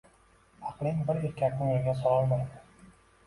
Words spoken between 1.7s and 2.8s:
yoʻlga sololmaydi.